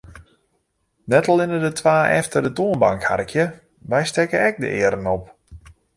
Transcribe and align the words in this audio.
Net 1.13 1.27
allinne 1.33 1.59
de 1.65 1.71
twa 1.79 1.97
efter 2.15 2.43
de 2.45 2.53
toanbank 2.57 3.01
harkje, 3.11 3.45
wy 3.89 4.01
stekke 4.11 4.37
ek 4.49 4.55
de 4.63 4.69
earen 4.79 5.05
op. 5.17 5.25